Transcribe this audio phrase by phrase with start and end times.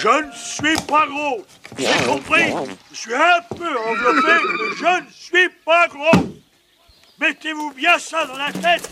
[0.00, 1.44] Je ne suis pas gros.
[1.76, 6.28] Avez compris Je suis un peu enveloppé, mais je ne suis pas gros.
[7.20, 8.88] Mettez-vous bien ça dans la tête.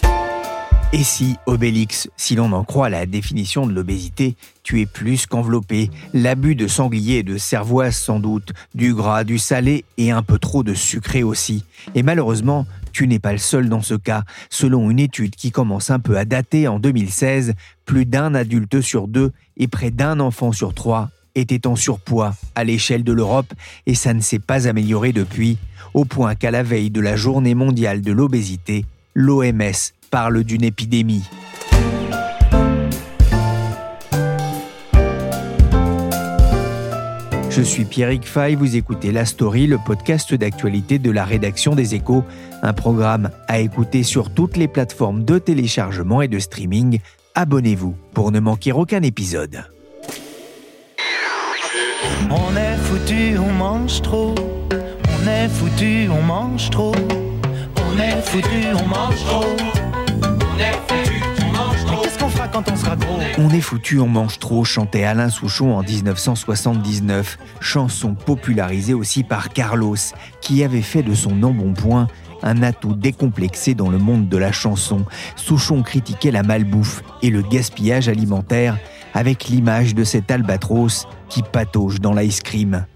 [0.92, 4.34] Et si, Obélix, si l'on en croit la définition de l'obésité,
[4.64, 9.38] tu es plus qu'enveloppé, l'abus de sanglier et de cervoise sans doute, du gras, du
[9.38, 11.64] salé et un peu trop de sucré aussi.
[11.94, 12.66] Et malheureusement,
[12.96, 14.24] tu n'es pas le seul dans ce cas.
[14.48, 17.52] Selon une étude qui commence un peu à dater en 2016,
[17.84, 22.64] plus d'un adulte sur deux et près d'un enfant sur trois était en surpoids à
[22.64, 23.52] l'échelle de l'Europe
[23.84, 25.58] et ça ne s'est pas amélioré depuis,
[25.92, 31.24] au point qu'à la veille de la journée mondiale de l'obésité, l'OMS parle d'une épidémie.
[37.56, 41.94] Je suis Pierrick Fay, vous écoutez La Story, le podcast d'actualité de la rédaction des
[41.94, 42.22] Échos,
[42.66, 46.98] un programme à écouter sur toutes les plateformes de téléchargement et de streaming.
[47.34, 49.64] Abonnez-vous pour ne manquer aucun épisode.
[52.30, 54.34] On est foutu, on mange trop.
[54.72, 56.94] On est foutu, on mange trop.
[56.94, 59.44] On est foutu, on mange trop.
[60.20, 62.02] On est foutu, on mange trop.
[62.02, 63.18] Qu'est-ce qu'on fera quand on sera gros?
[63.38, 69.50] On est foutu, on mange trop, chantait Alain Souchon en 1979, chanson popularisée aussi par
[69.50, 69.96] Carlos,
[70.40, 72.08] qui avait fait de son embonpoint
[72.42, 75.04] un atout décomplexé dans le monde de la chanson.
[75.36, 78.78] Souchon critiquait la malbouffe et le gaspillage alimentaire
[79.14, 82.86] avec l'image de cet albatros qui patauge dans l'ice cream.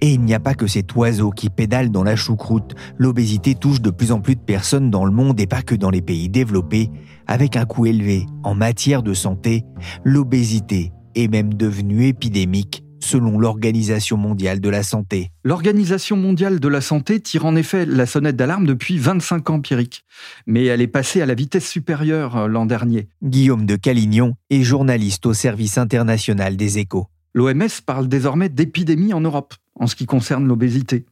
[0.00, 2.74] Et il n'y a pas que cet oiseau qui pédale dans la choucroute.
[2.98, 5.90] L'obésité touche de plus en plus de personnes dans le monde et pas que dans
[5.90, 6.90] les pays développés.
[7.26, 9.64] Avec un coût élevé en matière de santé,
[10.04, 15.30] l'obésité est même devenue épidémique selon l'Organisation mondiale de la santé.
[15.44, 20.04] L'Organisation mondiale de la santé tire en effet la sonnette d'alarme depuis 25 ans, Pierrick.
[20.46, 23.08] Mais elle est passée à la vitesse supérieure euh, l'an dernier.
[23.22, 27.06] Guillaume de Calignon est journaliste au service international des échos.
[27.34, 31.04] L'OMS parle désormais d'épidémie en Europe en ce qui concerne l'obésité.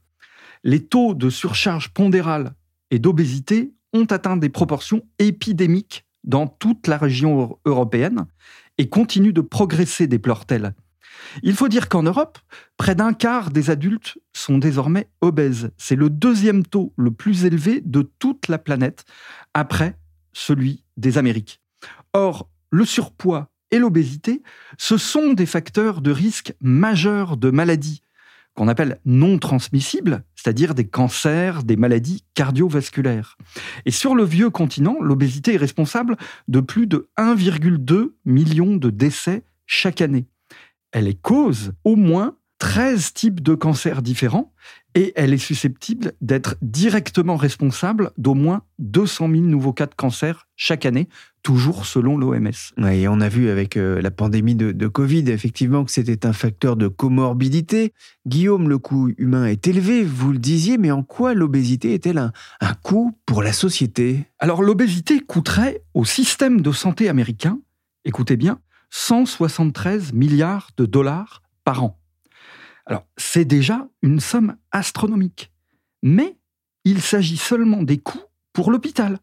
[0.63, 2.55] Les taux de surcharge pondérale
[2.91, 8.27] et d'obésité ont atteint des proportions épidémiques dans toute la région européenne
[8.79, 10.75] et continuent de progresser, déplore-t-elle.
[11.43, 12.39] Il faut dire qu'en Europe,
[12.77, 15.71] près d'un quart des adultes sont désormais obèses.
[15.77, 19.05] C'est le deuxième taux le plus élevé de toute la planète,
[19.53, 19.99] après
[20.33, 21.61] celui des Amériques.
[22.13, 24.43] Or, le surpoids et l'obésité,
[24.79, 28.03] ce sont des facteurs de risque majeurs de maladies
[28.55, 33.37] qu'on appelle non transmissibles, c'est-à-dire des cancers, des maladies cardiovasculaires.
[33.85, 36.17] Et sur le vieux continent, l'obésité est responsable
[36.49, 40.27] de plus de 1,2 million de décès chaque année
[40.95, 44.53] elle est cause au moins 13 types de cancers différents
[44.95, 50.47] et elle est susceptible d'être directement responsable d'au moins 200 000 nouveaux cas de cancer
[50.55, 51.09] chaque année,
[51.43, 52.53] toujours selon l'OMS.
[52.89, 56.77] et on a vu avec euh, la pandémie de, Covid, effectivement, que c'était un facteur
[56.77, 57.93] de comorbidité.
[58.25, 62.33] Guillaume, le coût humain est élevé, vous le disiez, mais en quoi l'obésité est-elle un,
[62.61, 64.27] un coût pour la société?
[64.39, 67.59] Alors l'obésité coûterait au système de santé américain,
[68.05, 68.61] écoutez bien,
[68.97, 71.99] 173 milliards de dollars par an.
[72.87, 75.51] Alors, c'est déjà une somme astronomique.
[76.05, 76.39] Mais
[76.85, 79.19] il s'agit seulement des coûts pour l'hôpital,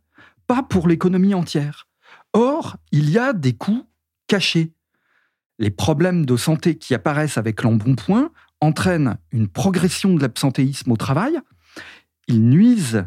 [0.45, 1.87] pas pour l'économie entière.
[2.33, 3.87] Or, il y a des coûts
[4.27, 4.73] cachés.
[5.57, 11.39] Les problèmes de santé qui apparaissent avec l'embonpoint entraînent une progression de l'absentéisme au travail,
[12.27, 13.05] ils nuisent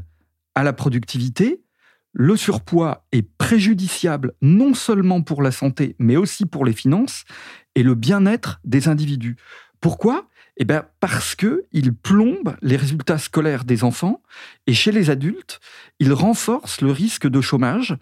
[0.54, 1.62] à la productivité,
[2.14, 7.24] le surpoids est préjudiciable non seulement pour la santé, mais aussi pour les finances
[7.74, 9.36] et le bien-être des individus.
[9.80, 10.28] Pourquoi?
[10.56, 14.22] Eh bien, parce qu'il plombe les résultats scolaires des enfants
[14.68, 15.58] et chez les adultes,
[15.98, 17.96] il renforce le risque de chômage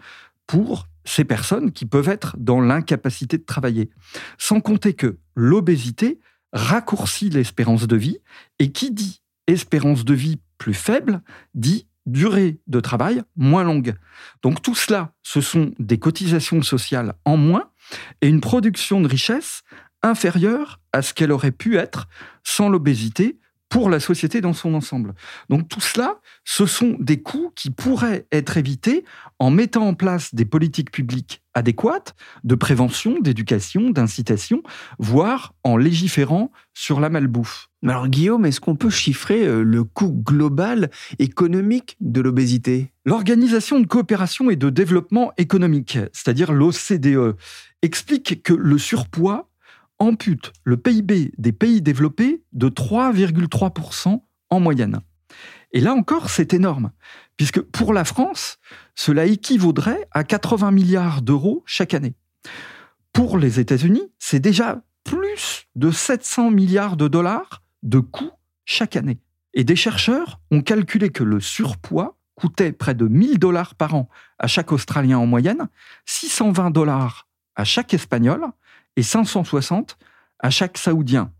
[0.45, 3.89] pour ces personnes qui peuvent être dans l'incapacité de travailler.
[4.37, 6.19] Sans compter que l'obésité
[6.53, 8.19] raccourcit l'espérance de vie
[8.59, 11.21] et qui dit espérance de vie plus faible
[11.55, 13.95] dit durée de travail moins longue.
[14.41, 17.69] Donc tout cela, ce sont des cotisations sociales en moins
[18.21, 19.63] et une production de richesse
[20.01, 22.07] inférieure à ce qu'elle aurait pu être
[22.43, 23.39] sans l'obésité
[23.73, 25.15] pour la société dans son ensemble.
[25.49, 29.03] Donc tout cela, ce sont des coûts qui pourraient être évités
[29.39, 34.61] en mettant en place des politiques publiques adéquates de prévention, d'éducation, d'incitation,
[34.99, 37.69] voire en légiférant sur la malbouffe.
[37.81, 42.91] Mais alors Guillaume, est-ce qu'on peut chiffrer euh, le coût global économique de l'obésité?
[43.05, 47.35] L'Organisation de coopération et de développement économique, c'est-à-dire l'OCDE,
[47.81, 49.49] explique que le surpoids
[50.03, 54.99] ampute le PIB des pays développés de 3,3% en moyenne.
[55.71, 56.91] Et là encore, c'est énorme,
[57.37, 58.59] puisque pour la France,
[58.95, 62.13] cela équivaudrait à 80 milliards d'euros chaque année.
[63.11, 68.31] Pour les États-Unis, c'est déjà plus de 700 milliards de dollars de coûts
[68.65, 69.19] chaque année.
[69.53, 74.09] Et des chercheurs ont calculé que le surpoids coûtait près de 1000 dollars par an
[74.39, 75.67] à chaque Australien en moyenne,
[76.05, 78.45] 620 dollars à chaque Espagnol
[78.95, 79.97] et 560
[80.39, 81.31] à chaque Saoudien.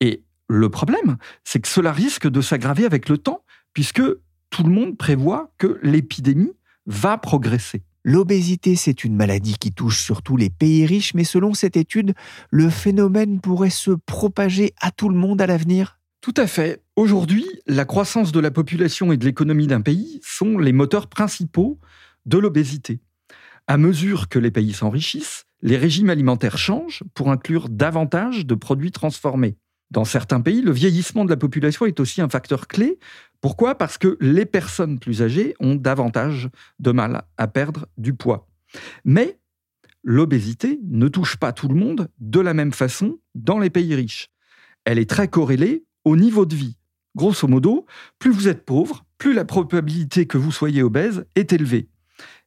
[0.00, 4.02] Et le problème, c'est que cela risque de s'aggraver avec le temps, puisque
[4.50, 6.52] tout le monde prévoit que l'épidémie
[6.86, 7.82] va progresser.
[8.04, 12.14] L'obésité, c'est une maladie qui touche surtout les pays riches, mais selon cette étude,
[12.50, 16.82] le phénomène pourrait se propager à tout le monde à l'avenir Tout à fait.
[16.96, 21.78] Aujourd'hui, la croissance de la population et de l'économie d'un pays sont les moteurs principaux
[22.26, 23.00] de l'obésité.
[23.66, 28.90] À mesure que les pays s'enrichissent, les régimes alimentaires changent pour inclure davantage de produits
[28.90, 29.56] transformés.
[29.90, 32.98] Dans certains pays, le vieillissement de la population est aussi un facteur clé.
[33.40, 33.76] Pourquoi?
[33.76, 36.48] Parce que les personnes plus âgées ont davantage
[36.78, 38.48] de mal à perdre du poids.
[39.04, 39.38] Mais
[40.02, 44.30] l'obésité ne touche pas tout le monde de la même façon dans les pays riches.
[44.84, 46.78] Elle est très corrélée au niveau de vie.
[47.14, 47.86] Grosso modo,
[48.18, 51.90] plus vous êtes pauvre, plus la probabilité que vous soyez obèse est élevée.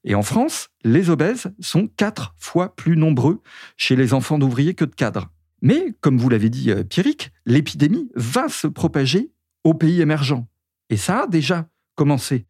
[0.05, 3.41] Et en France, les obèses sont quatre fois plus nombreux
[3.75, 5.31] chez les enfants d'ouvriers que de cadres.
[5.63, 9.31] Mais, comme vous l'avez dit, euh, Pierrick, l'épidémie va se propager
[9.63, 10.47] aux pays émergents.
[10.91, 12.45] Et ça a déjà commencé.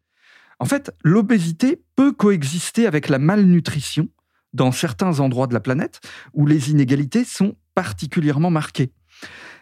[0.58, 4.10] En fait, l'obésité peut coexister avec la malnutrition
[4.52, 6.00] dans certains endroits de la planète
[6.34, 8.92] où les inégalités sont particulièrement marquées.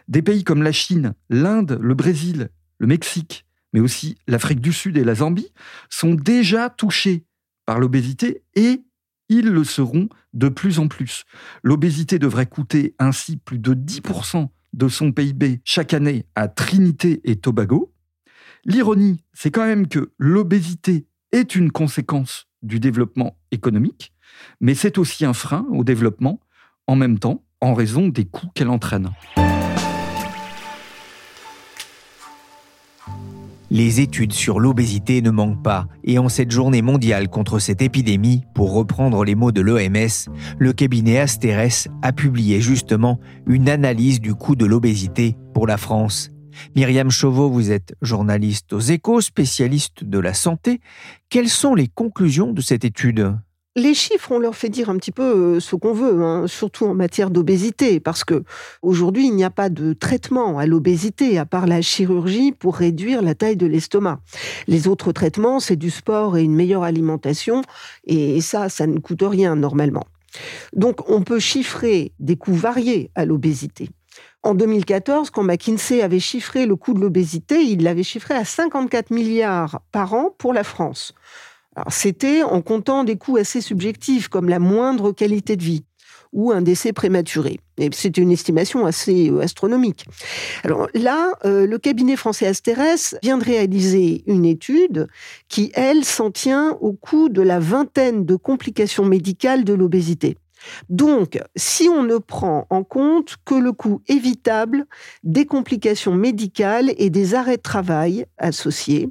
[0.09, 4.97] Des pays comme la Chine, l'Inde, le Brésil, le Mexique, mais aussi l'Afrique du Sud
[4.97, 5.51] et la Zambie,
[5.89, 7.24] sont déjà touchés
[7.65, 8.83] par l'obésité et
[9.29, 11.23] ils le seront de plus en plus.
[11.63, 17.37] L'obésité devrait coûter ainsi plus de 10% de son PIB chaque année à Trinité et
[17.37, 17.93] Tobago.
[18.65, 24.13] L'ironie, c'est quand même que l'obésité est une conséquence du développement économique,
[24.59, 26.39] mais c'est aussi un frein au développement
[26.87, 29.11] en même temps en raison des coûts qu'elle entraîne.
[33.71, 38.43] Les études sur l'obésité ne manquent pas, et en cette journée mondiale contre cette épidémie,
[38.53, 40.29] pour reprendre les mots de l'OMS,
[40.59, 46.31] le cabinet Asterès a publié justement une analyse du coût de l'obésité pour la France.
[46.75, 50.79] Myriam Chauveau, vous êtes journaliste aux échos, spécialiste de la santé.
[51.29, 53.35] Quelles sont les conclusions de cette étude?
[53.75, 56.85] Les chiffres, on leur fait dire un petit peu euh, ce qu'on veut, hein, surtout
[56.85, 58.43] en matière d'obésité, parce que
[58.81, 63.21] aujourd'hui, il n'y a pas de traitement à l'obésité, à part la chirurgie pour réduire
[63.21, 64.19] la taille de l'estomac.
[64.67, 67.63] Les autres traitements, c'est du sport et une meilleure alimentation,
[68.05, 70.05] et ça, ça ne coûte rien normalement.
[70.73, 73.89] Donc, on peut chiffrer des coûts variés à l'obésité.
[74.43, 79.11] En 2014, quand McKinsey avait chiffré le coût de l'obésité, il l'avait chiffré à 54
[79.11, 81.13] milliards par an pour la France.
[81.89, 85.85] C'était en comptant des coûts assez subjectifs, comme la moindre qualité de vie
[86.35, 87.59] ou un décès prématuré.
[87.77, 90.05] Et c'est une estimation assez euh, astronomique.
[90.63, 95.07] Alors là, euh, le cabinet français Asterès vient de réaliser une étude
[95.47, 100.37] qui, elle, s'en tient au coût de la vingtaine de complications médicales de l'obésité.
[100.89, 104.85] Donc, si on ne prend en compte que le coût évitable
[105.23, 109.09] des complications médicales et des arrêts de travail associés,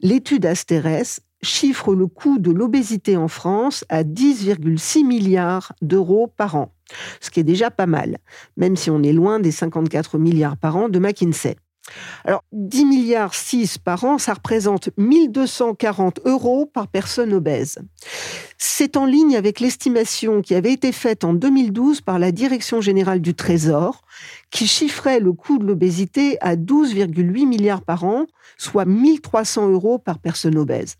[0.00, 6.72] l'étude Asterès chiffre le coût de l'obésité en France à 10,6 milliards d'euros par an,
[7.20, 8.18] ce qui est déjà pas mal,
[8.56, 11.56] même si on est loin des 54 milliards par an de McKinsey.
[12.24, 17.78] Alors, 10 milliards 6 par an, ça représente 1240 euros par personne obèse.
[18.56, 23.20] C'est en ligne avec l'estimation qui avait été faite en 2012 par la Direction générale
[23.20, 24.02] du Trésor,
[24.50, 30.18] qui chiffrait le coût de l'obésité à 12,8 milliards par an, soit 1300 euros par
[30.18, 30.96] personne obèse.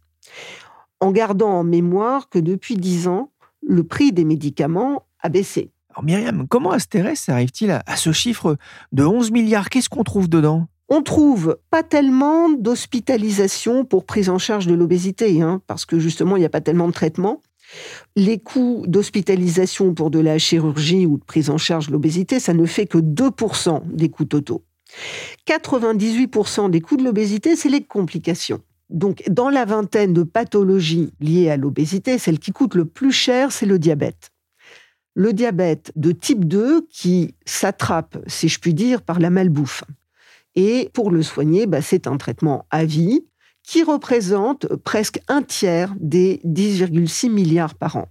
[1.00, 3.31] En gardant en mémoire que depuis 10 ans,
[3.62, 5.71] le prix des médicaments a baissé.
[5.90, 8.57] Alors Myriam, comment Astérès arrive-t-il à ce chiffre
[8.93, 9.71] de 11 milliards?
[9.71, 10.66] Qu'est-ce qu'on trouve dedans?
[10.88, 16.37] On trouve pas tellement d'hospitalisation pour prise en charge de l'obésité, hein, parce que justement,
[16.37, 17.40] il n'y a pas tellement de traitement.
[18.16, 22.52] Les coûts d'hospitalisation pour de la chirurgie ou de prise en charge de l'obésité, ça
[22.52, 24.62] ne fait que 2% des coûts totaux.
[25.47, 28.61] 98% des coûts de l'obésité, c'est les complications.
[28.94, 33.52] Donc, dans la vingtaine de pathologies liées à l'obésité, celle qui coûte le plus cher,
[33.52, 34.30] c'est le diabète.
[35.14, 39.84] Le diabète de type 2 qui s'attrape, si je puis dire, par la malbouffe.
[40.54, 43.24] Et pour le soigner, bah, c'est un traitement à vie
[43.64, 48.08] qui représente presque un tiers des 10,6 milliards par an,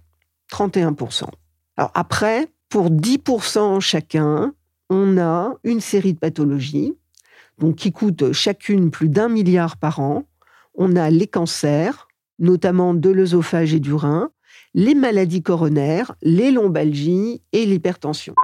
[0.52, 1.24] 31%.
[1.76, 4.52] Alors après, pour 10% chacun,
[4.90, 6.94] on a une série de pathologies
[7.58, 10.24] donc qui coûtent chacune plus d'un milliard par an.
[10.74, 14.30] On a les cancers, notamment de l'œsophage et du rein,
[14.74, 18.34] les maladies coronaires, les lombalgies et l'hypertension.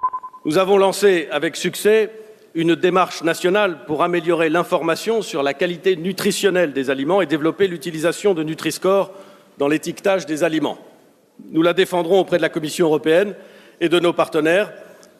[0.44, 2.10] Nous avons lancé avec succès
[2.54, 8.34] une démarche nationale pour améliorer l'information sur la qualité nutritionnelle des aliments et développer l'utilisation
[8.34, 9.12] de Nutri-Score
[9.58, 10.78] dans l'étiquetage des aliments.
[11.50, 13.34] Nous la défendrons auprès de la Commission européenne
[13.80, 14.72] et de nos partenaires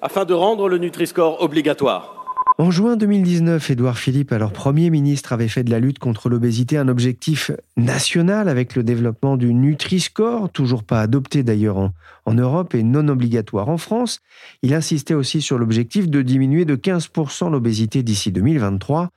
[0.02, 2.19] afin de rendre le Nutri-Score obligatoire.
[2.60, 6.76] En juin 2019, Édouard Philippe, alors Premier ministre, avait fait de la lutte contre l'obésité
[6.76, 7.52] un objectif
[7.84, 11.92] national avec le développement du Nutri-Score, toujours pas adopté d'ailleurs en,
[12.32, 14.20] Europe et non obligatoire en France.
[14.62, 19.10] Il insistait aussi sur l'objectif de diminuer de 15% l'obésité d'ici 2023.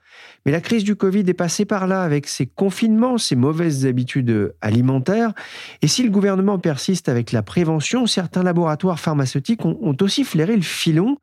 [0.46, 4.55] Mais la crise du Covid est passée par là avec ses confinements, ses mauvaises habitudes
[4.62, 5.34] alimentaires.
[5.84, 10.55] Et si le gouvernement persiste avec la prévention, certains laboratoires pharmaceutiques ont, ont aussi flairé
[10.55, 11.17] le filon.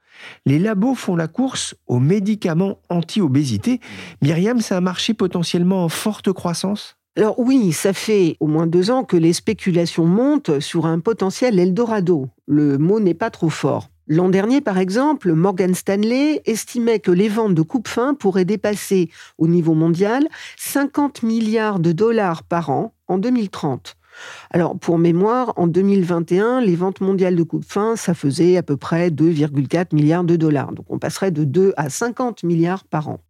[0.46, 3.80] Les labos font la course aux médicaments anti-obésité.
[4.22, 6.99] Myriam, c'est un marché potentiellement en forte croissance?
[7.20, 11.58] Alors oui, ça fait au moins deux ans que les spéculations montent sur un potentiel
[11.58, 12.30] Eldorado.
[12.46, 13.90] Le mot n'est pas trop fort.
[14.08, 19.48] L'an dernier, par exemple, Morgan Stanley estimait que les ventes de coupe-fin pourraient dépasser au
[19.48, 23.98] niveau mondial 50 milliards de dollars par an en 2030.
[24.50, 29.10] Alors, pour mémoire, en 2021, les ventes mondiales de coupe-fin, ça faisait à peu près
[29.10, 30.72] 2,4 milliards de dollars.
[30.72, 33.20] Donc, on passerait de 2 à 50 milliards par an.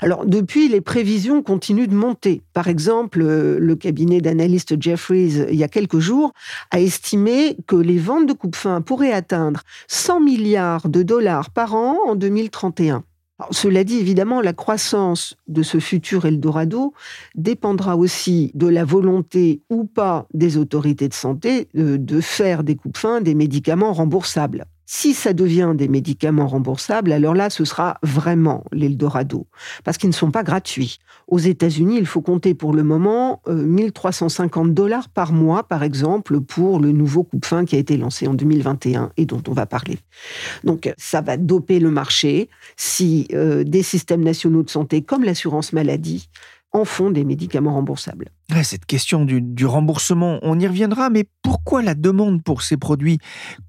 [0.00, 2.42] Alors, depuis, les prévisions continuent de monter.
[2.52, 6.32] Par exemple, euh, le cabinet d'analystes Jeffries, il y a quelques jours,
[6.70, 11.98] a estimé que les ventes de coupe-fin pourraient atteindre 100 milliards de dollars par an
[12.06, 13.04] en 2031.
[13.50, 16.92] cela dit, évidemment, la croissance de ce futur Eldorado
[17.34, 22.76] dépendra aussi de la volonté ou pas des autorités de santé euh, de faire des
[22.76, 24.66] coupes-fins des médicaments remboursables.
[24.90, 29.46] Si ça devient des médicaments remboursables, alors là, ce sera vraiment l'Eldorado,
[29.84, 30.96] parce qu'ils ne sont pas gratuits.
[31.26, 36.40] Aux États-Unis, il faut compter pour le moment 1350 euh, dollars par mois, par exemple,
[36.40, 39.98] pour le nouveau coupe-fin qui a été lancé en 2021 et dont on va parler.
[40.64, 45.74] Donc, ça va doper le marché si euh, des systèmes nationaux de santé comme l'assurance
[45.74, 46.30] maladie
[46.72, 48.30] en font des médicaments remboursables.
[48.62, 53.18] cette question du, remboursement, on y reviendra, mais pourquoi la demande pour ces produits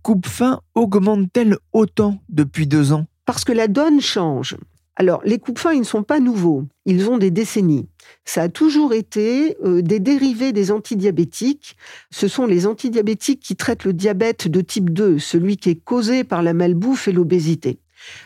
[0.01, 3.05] coupe-fin augmente-t-elle autant depuis deux ans?
[3.25, 4.57] Parce que la donne change.
[4.95, 7.87] Alors, les coupe-fins, ils ne sont pas nouveaux, ils ont des décennies.
[8.25, 11.77] Ça a toujours été euh, des dérivés des antidiabétiques.
[12.11, 16.25] Ce sont les antidiabétiques qui traitent le diabète de type 2, celui qui est causé
[16.25, 17.79] par la malbouffe et l'obésité.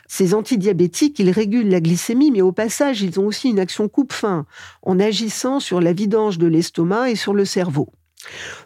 [0.07, 4.45] Ces antidiabétiques, ils régulent la glycémie, mais au passage, ils ont aussi une action coupe-faim
[4.81, 7.89] en agissant sur la vidange de l'estomac et sur le cerveau.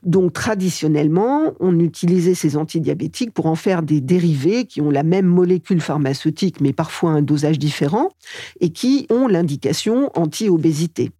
[0.04, 5.26] Donc traditionnellement, on utilisait ces antidiabétiques pour en faire des dérivés qui ont la même
[5.26, 8.10] molécule pharmaceutique mais parfois un dosage différent
[8.60, 11.12] et qui ont l'indication anti-obésité.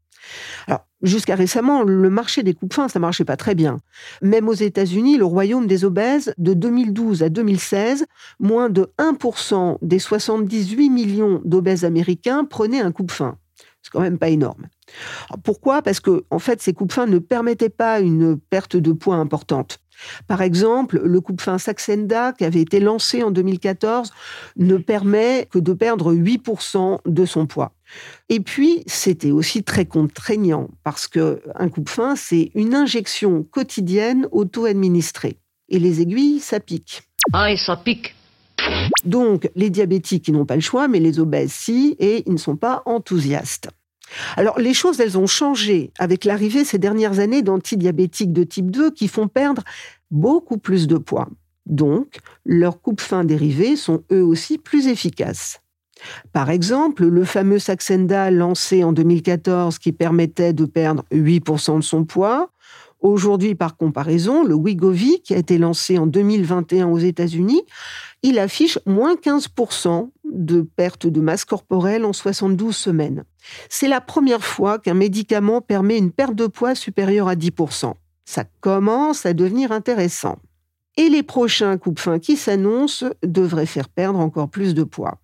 [1.01, 3.79] Jusqu'à récemment, le marché des coupes-fins, ça marchait pas très bien.
[4.21, 8.05] Même aux États-Unis, le royaume des obèses, de 2012 à 2016,
[8.39, 13.37] moins de 1% des 78 millions d'obèses américains prenaient un coupe-fin.
[13.88, 14.67] C'est quand même pas énorme.
[15.46, 15.82] pourquoi?
[15.82, 19.79] Parce que, en fait, ces coupes-fins ne permettaient pas une perte de poids importante.
[20.27, 24.12] Par exemple, le coupe-fin Saxenda, qui avait été lancé en 2014,
[24.58, 27.72] ne permet que de perdre 8% de son poids.
[28.27, 35.38] Et puis, c'était aussi très contraignant parce que un coupe-fin, c'est une injection quotidienne auto-administrée.
[35.70, 37.03] Et les aiguilles, ça pique.
[37.32, 38.13] Ah, et ça pique.
[39.06, 42.38] Donc, les diabétiques, ils n'ont pas le choix, mais les obèses, si, et ils ne
[42.38, 43.70] sont pas enthousiastes.
[44.35, 48.91] Alors, les choses, elles ont changé avec l'arrivée ces dernières années d'antidiabétiques de type 2
[48.91, 49.63] qui font perdre
[50.11, 51.27] beaucoup plus de poids.
[51.65, 55.59] Donc, leurs coupes fins dérivées sont eux aussi plus efficaces.
[56.31, 62.05] Par exemple, le fameux Saxenda lancé en 2014 qui permettait de perdre 8% de son
[62.05, 62.51] poids.
[62.99, 67.63] Aujourd'hui, par comparaison, le Wegovy, qui a été lancé en 2021 aux États-Unis,
[68.23, 73.24] il affiche moins 15% de perte de masse corporelle en 72 semaines.
[73.69, 77.93] C'est la première fois qu'un médicament permet une perte de poids supérieure à 10%.
[78.25, 80.38] Ça commence à devenir intéressant.
[80.98, 85.19] Et les prochains coupes fins qui s'annoncent devraient faire perdre encore plus de poids.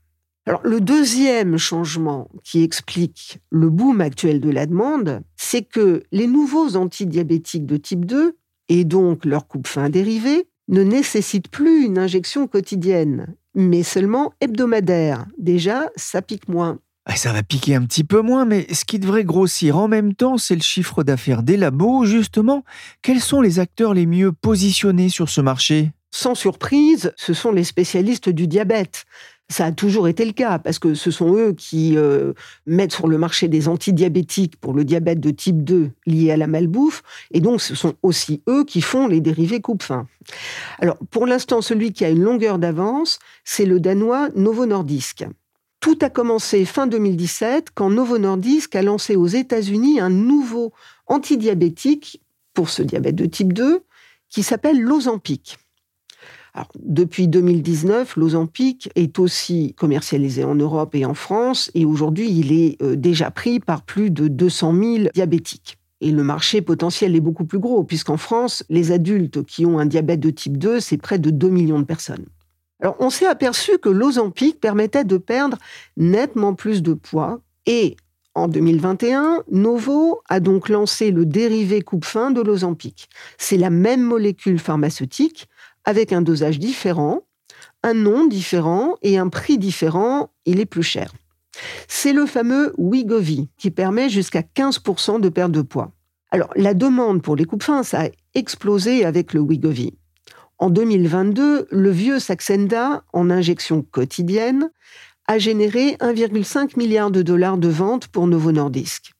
[0.63, 6.75] Le deuxième changement qui explique le boom actuel de la demande, c'est que les nouveaux
[6.75, 8.35] antidiabétiques de type 2,
[8.67, 15.25] et donc leur coupe fin dérivée, ne nécessitent plus une injection quotidienne, mais seulement hebdomadaire.
[15.37, 16.79] Déjà, ça pique moins.
[17.05, 20.13] Ah, ça va piquer un petit peu moins, mais ce qui devrait grossir en même
[20.13, 22.05] temps, c'est le chiffre d'affaires des labos.
[22.05, 22.63] Justement,
[23.01, 25.91] quels sont les acteurs les mieux positionnés sur ce marché?
[26.15, 29.05] Sans surprise, ce sont les spécialistes du diabète.
[29.49, 32.33] Ça a toujours été le cas, parce que ce sont eux qui euh,
[32.67, 36.45] mettent sur le marché des antidiabétiques pour le diabète de type 2 lié à la
[36.45, 37.01] malbouffe,
[37.31, 40.07] et donc ce sont aussi eux qui font les dérivés coupe-faim.
[40.77, 45.25] Alors, pour l'instant, celui qui a une longueur d'avance, c'est le danois Novo Nordisk.
[45.79, 50.73] Tout a commencé fin 2017 quand Novo Nordisk a lancé aux États-Unis un nouveau
[51.07, 52.21] antidiabétique
[52.53, 53.81] pour ce diabète de type 2
[54.29, 55.57] qui s'appelle l'Ozempic
[56.75, 62.81] depuis 2019, l'Ozempic est aussi commercialisé en Europe et en France, et aujourd'hui, il est
[62.81, 65.77] euh, déjà pris par plus de 200 000 diabétiques.
[66.01, 69.85] Et le marché potentiel est beaucoup plus gros, puisqu'en France, les adultes qui ont un
[69.85, 72.25] diabète de type 2, c'est près de 2 millions de personnes.
[72.81, 75.57] Alors, on s'est aperçu que l'Ozempic permettait de perdre
[75.97, 77.95] nettement plus de poids, et
[78.35, 83.07] en 2021, Novo a donc lancé le dérivé coupe-fin de l'Ozempic.
[83.37, 85.47] C'est la même molécule pharmaceutique,
[85.85, 87.21] avec un dosage différent,
[87.83, 91.11] un nom différent et un prix différent, il est plus cher.
[91.87, 95.91] C'est le fameux Wegovy qui permet jusqu'à 15% de perte de poids.
[96.31, 99.93] Alors, la demande pour les coupes fins, ça a explosé avec le Wegovy.
[100.57, 104.71] En 2022, le vieux Saxenda, en injection quotidienne,
[105.27, 109.11] a généré 1,5 milliard de dollars de ventes pour Novo Nordisk.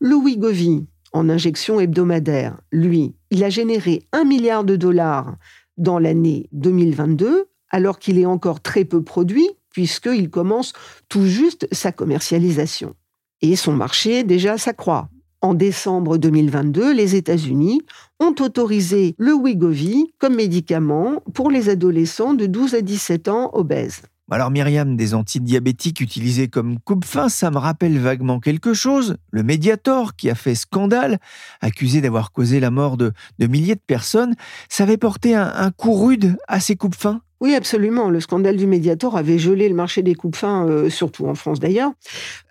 [0.00, 5.34] Le Wegovy, en injection hebdomadaire, lui, il a généré 1 milliard de dollars
[5.76, 10.72] dans l'année 2022, alors qu'il est encore très peu produit, puisqu'il commence
[11.08, 12.94] tout juste sa commercialisation.
[13.40, 15.08] Et son marché déjà s'accroît.
[15.40, 17.82] En décembre 2022, les États-Unis
[18.20, 24.02] ont autorisé le Wegovy comme médicament pour les adolescents de 12 à 17 ans obèses.
[24.32, 29.18] Alors Myriam, des antidiabétiques utilisés comme coupe-faim, ça me rappelle vaguement quelque chose.
[29.30, 31.18] Le Mediator, qui a fait scandale,
[31.60, 34.34] accusé d'avoir causé la mort de, milliers de personnes,
[34.70, 38.08] ça avait porté un, coup rude à ces coupe-fins oui, absolument.
[38.08, 41.58] Le scandale du Mediator avait gelé le marché des coupes fins, euh, surtout en France
[41.58, 41.90] d'ailleurs.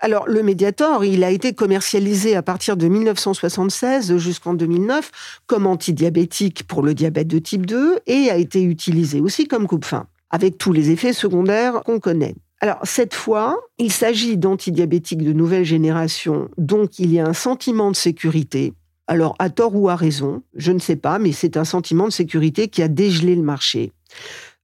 [0.01, 5.09] Alors, le Mediator, il a été commercialisé à partir de 1976 jusqu'en 2009
[5.47, 10.07] comme antidiabétique pour le diabète de type 2 et a été utilisé aussi comme coupe-fin
[10.31, 12.35] avec tous les effets secondaires qu'on connaît.
[12.59, 17.91] Alors, cette fois, il s'agit d'antidiabétiques de nouvelle génération, donc il y a un sentiment
[17.91, 18.73] de sécurité.
[19.07, 22.13] Alors, à tort ou à raison, je ne sais pas, mais c'est un sentiment de
[22.13, 23.91] sécurité qui a dégelé le marché.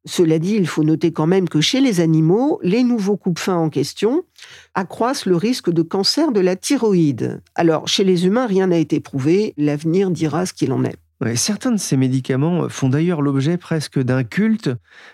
[0.06, 3.70] Cela dit, il faut noter quand même que chez les animaux, les nouveaux coupe-fins en
[3.70, 4.24] question
[4.74, 7.42] accroissent le risque de cancer de la thyroïde.
[7.56, 10.96] Alors, chez les humains, rien n'a été prouvé, l'avenir dira ce qu'il en est
[11.36, 14.70] certains de ces médicaments font d'ailleurs l'objet presque d'un culte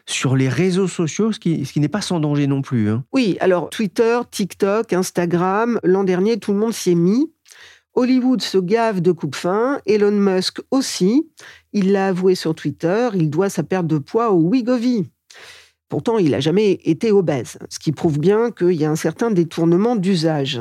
[0.05, 2.89] sur les réseaux sociaux, ce qui, n'est pas sans danger non plus.
[2.89, 3.03] Hein.
[3.13, 7.31] Oui, alors Twitter, TikTok, Instagram, l'an dernier, tout le monde s'y est mis.
[7.95, 11.29] Hollywood se gave de coupe-fin, Elon Musk aussi.
[11.73, 15.05] Il l'a avoué sur Twitter, il doit sa perte de poids au Wegovy.
[15.93, 19.29] Pourtant, il n'a jamais été obèse, ce qui prouve bien qu'il y a un certain
[19.29, 20.59] détournement d'usage.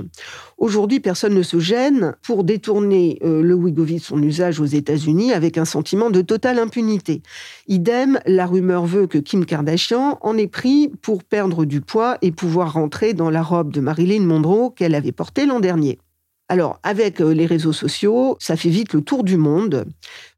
[0.59, 5.33] Aujourd'hui, personne ne se gêne pour détourner euh, le Wegovy de son usage aux États-Unis
[5.33, 7.23] avec un sentiment de totale impunité.
[7.67, 12.31] Idem, la rumeur veut que Kim Kardashian en ait pris pour perdre du poids et
[12.31, 15.99] pouvoir rentrer dans la robe de Marilyn Monroe qu'elle avait portée l'an dernier.
[16.51, 19.87] Alors, avec euh, les réseaux sociaux, ça fait vite le tour du monde.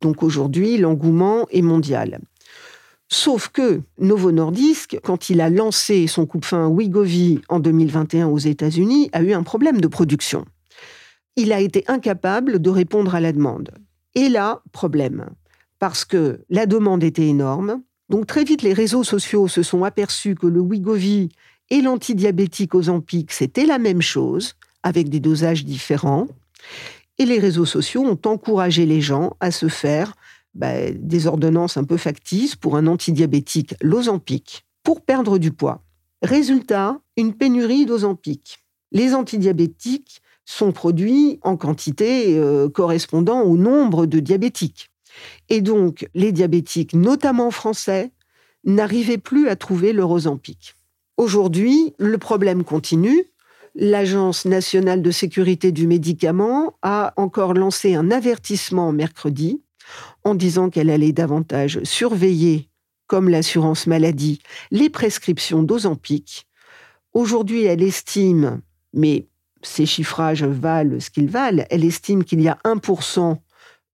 [0.03, 2.21] Donc aujourd'hui, l'engouement est mondial.
[3.17, 9.09] Sauf que Novo Nordisk, quand il a lancé son coupe-fin Wegovy en 2021 aux États-Unis,
[9.13, 10.45] a eu un problème de production.
[11.37, 13.71] Il a été incapable de répondre à la demande.
[14.17, 15.31] Et là, problème.
[15.79, 20.35] Parce que la demande était énorme, Donc très vite, les réseaux sociaux se sont aperçus
[20.35, 21.29] que le Wegovy
[21.71, 26.27] et l'antidiabétique Ozempic, c'était la même chose, avec des dosages différents.
[27.19, 30.15] Et les réseaux sociaux ont encouragé les gens à se faire
[30.55, 35.83] bah, des ordonnances un peu factices pour un antidiabétique, l'Ozempic, pour perdre du poids.
[36.23, 38.59] Résultat, une pénurie d'Ozempic.
[38.93, 44.91] Les antidiabétiques sont produits en quantité euh, correspondant au nombre de diabétiques.
[45.49, 48.13] Et donc, les diabétiques, notamment français,
[48.65, 50.77] n'arrivaient plus à trouver leur Ozempic.
[51.17, 53.25] Aujourd'hui, le problème continue.
[53.75, 59.64] L'Agence nationale de sécurité du médicament a encore lancé un avertissement mercredi
[60.25, 62.69] en disant qu'elle allait davantage surveiller,
[63.07, 66.47] comme l'assurance maladie, les prescriptions d'Ozempic.
[67.13, 68.61] Aujourd'hui, elle estime,
[68.93, 69.29] mais
[69.63, 73.37] ces chiffrages valent ce qu'ils valent, elle estime qu'il y a 1%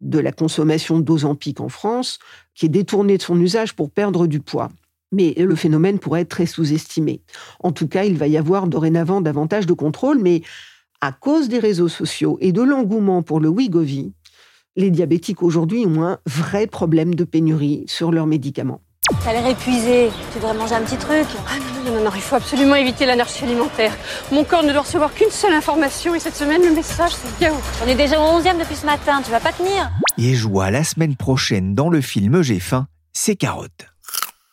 [0.00, 2.18] de la consommation d'Ozempic en France
[2.54, 4.70] qui est détournée de son usage pour perdre du poids.
[5.12, 7.20] Mais le phénomène pourrait être très sous-estimé.
[7.60, 10.42] En tout cas, il va y avoir dorénavant davantage de contrôle, mais
[11.00, 14.12] à cause des réseaux sociaux et de l'engouement pour le Wegovy,
[14.76, 18.80] les diabétiques aujourd'hui ont un vrai problème de pénurie sur leurs médicaments.
[19.24, 20.10] T'as l'air épuisé.
[20.32, 21.26] Tu devrais manger un petit truc.
[21.48, 23.92] Ah non, non, non, non, il faut absolument éviter l'anarchie alimentaire.
[24.30, 27.62] Mon corps ne doit recevoir qu'une seule information et cette semaine, le message, c'est yaourt.
[27.84, 29.20] On est déjà au 11e depuis ce matin.
[29.24, 29.90] Tu vas pas tenir.
[30.16, 33.86] Et joie la semaine prochaine dans le film J'ai faim, c'est carottes.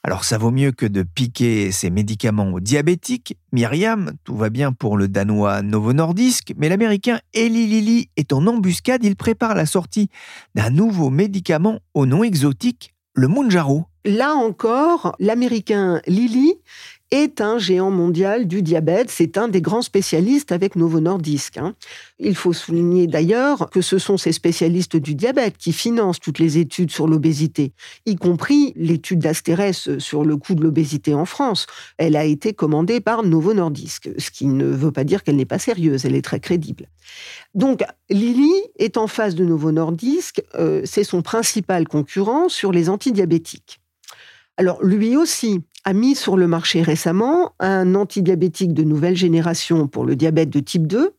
[0.07, 3.35] Alors ça vaut mieux que de piquer ces médicaments aux diabétiques.
[3.51, 8.47] Myriam, tout va bien pour le danois Novo Nordisk, mais l'américain Eli Lilly est en
[8.47, 9.03] embuscade.
[9.03, 10.09] Il prépare la sortie
[10.55, 13.87] d'un nouveau médicament au nom exotique, le Mounjaro.
[14.05, 16.53] Là encore, l'américain Lilly
[17.11, 19.09] est un géant mondial du diabète.
[19.09, 21.57] C'est un des grands spécialistes avec Novo Nordisk.
[21.57, 21.75] hein.
[22.19, 26.57] Il faut souligner d'ailleurs que ce sont ces spécialistes du diabète qui financent toutes les
[26.57, 27.73] études sur l'obésité,
[28.05, 31.67] y compris l'étude d'Astérès sur le coût de l'obésité en France.
[31.97, 35.45] Elle a été commandée par Novo Nordisk, ce qui ne veut pas dire qu'elle n'est
[35.45, 36.87] pas sérieuse, elle est très crédible.
[37.53, 42.89] Donc, Lilly est en face de Novo Nordisk, euh, c'est son principal concurrent sur les
[42.89, 43.79] antidiabétiques.
[44.57, 50.03] Alors, lui aussi a mis sur le marché récemment un antidiabétique de nouvelle génération pour
[50.03, 51.13] le diabète de type 2,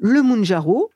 [0.00, 0.90] le Mounjaro.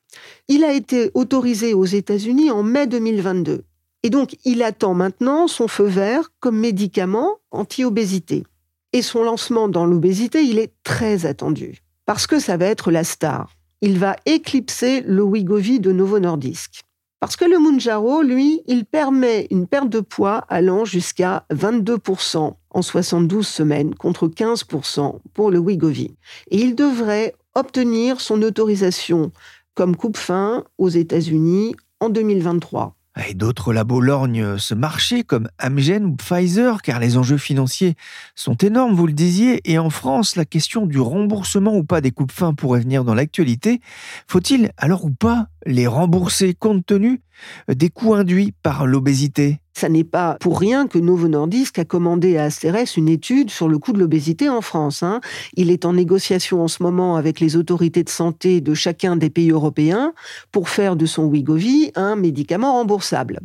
[0.49, 3.63] Il a été autorisé aux États-Unis en mai 2022.
[4.03, 8.45] Et donc, il attend maintenant son feu vert comme médicament anti-obésité.
[8.93, 11.83] Et son lancement dans l'obésité, il est très attendu.
[12.07, 13.55] Parce que ça va être la star.
[13.83, 16.83] Il va éclipser le Wegovy de Novo Nordisk.
[17.21, 22.83] Parce que le Mounjaro, lui, il permet une perte de poids allant jusqu'à 22% en
[22.83, 26.15] 72 semaines contre 15% pour le Wegovy.
[26.51, 29.33] Et il devrait obtenir son autorisation
[29.75, 32.95] comme coupe-fin aux États-Unis en 2023.
[33.27, 37.97] Et d'autres labos lorgnent ce marché comme Amgen ou Pfizer car les enjeux financiers
[38.37, 42.13] sont énormes, vous le disiez, et en France, la question du remboursement ou pas des
[42.13, 43.81] coupes fins pourrait venir dans l'actualité.
[44.29, 47.21] Faut-il alors ou pas les rembourser compte tenu
[47.69, 52.37] des coûts induits par l'obésité Ça n'est pas pour rien que Novo Nordisk a commandé
[52.37, 55.05] à Asterès une étude sur le coût de l'obésité en France.
[55.05, 55.21] hein.
[55.55, 59.31] Il est en négociation en ce moment avec les autorités de santé de chacun des
[59.31, 60.15] pays européens
[60.51, 63.39] pour faire de son Wegovy un médicament remboursable.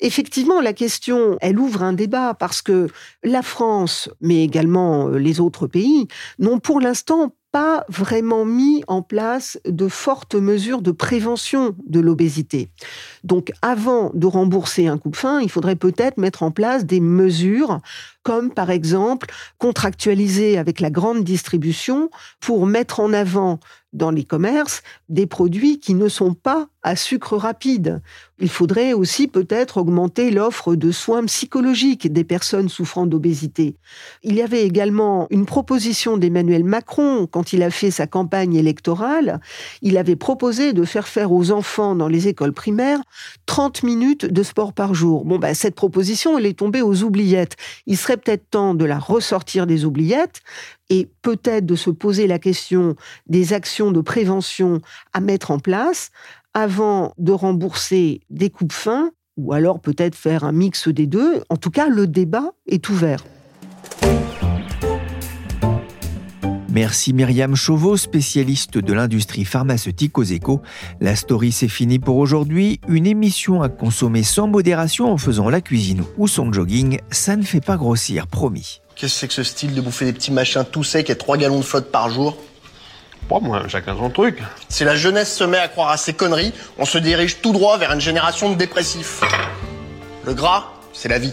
[0.00, 2.88] Effectivement, la question, elle ouvre un débat parce que
[3.24, 6.06] la France, mais également euh, les autres pays,
[6.38, 12.70] n'ont pour l'instant pas vraiment mis en place de fortes mesures de prévention de l'obésité.
[13.24, 17.80] Donc avant de rembourser un coupe-fin, il faudrait peut-être mettre en place des mesures
[18.22, 23.58] comme par exemple contractualiser avec la grande distribution pour mettre en avant
[23.94, 28.00] dans les commerces des produits qui ne sont pas à sucre rapide.
[28.38, 33.76] Il faudrait aussi peut-être augmenter l'offre de soins psychologiques des personnes souffrant d'obésité.
[34.22, 39.38] Il y avait également une proposition d'Emmanuel Macron quand il a fait sa campagne électorale.
[39.82, 43.00] Il avait proposé de faire faire aux enfants dans les écoles primaires
[43.44, 45.26] 30 minutes de sport par jour.
[45.26, 47.56] Bon, bah, cette proposition, elle est tombée aux oubliettes.
[47.84, 50.40] Il serait peut-être temps de la ressortir des oubliettes
[50.90, 52.96] et peut-être de se poser la question
[53.26, 54.80] des actions de prévention
[55.12, 56.10] à mettre en place
[56.54, 61.42] avant de rembourser des coupes fins ou alors peut-être faire un mix des deux.
[61.48, 63.24] En tout cas, le débat est ouvert.
[66.70, 70.60] Merci Myriam Chauveau, spécialiste de l'industrie pharmaceutique aux échos.
[71.00, 72.78] La story c'est fini pour aujourd'hui.
[72.86, 77.42] Une émission à consommer sans modération en faisant la cuisine ou son jogging, ça ne
[77.42, 78.80] fait pas grossir, promis.
[78.94, 81.36] Qu'est-ce que c'est que ce style de bouffer des petits machins tout secs et 3
[81.38, 82.36] gallons de flotte par jour?
[83.28, 84.42] Pas moi, chacun son truc.
[84.68, 87.76] Si la jeunesse se met à croire à ces conneries, on se dirige tout droit
[87.78, 89.20] vers une génération de dépressifs.
[90.24, 91.32] Le gras, c'est la vie.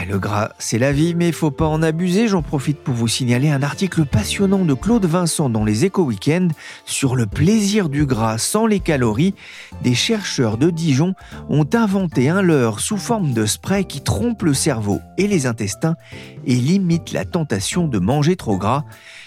[0.00, 2.28] Eh, Le gras, c'est la vie, mais faut pas en abuser.
[2.28, 6.52] J'en profite pour vous signaler un article passionnant de Claude Vincent dans les Éco Weekend
[6.84, 9.34] sur le plaisir du gras sans les calories.
[9.82, 11.14] Des chercheurs de Dijon
[11.48, 15.96] ont inventé un leurre sous forme de spray qui trompe le cerveau et les intestins
[16.46, 18.84] et limite la tentation de manger trop gras.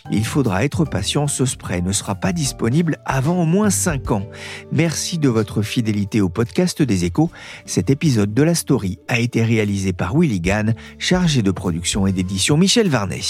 [0.10, 4.28] Il faudra être patient, ce spray ne sera pas disponible avant au moins 5 ans.
[4.72, 7.30] Merci de votre fidélité au podcast des échos.
[7.66, 12.12] Cet épisode de la story a été réalisé par Willy Gann, chargé de production et
[12.12, 13.22] d'édition Michel Varnet.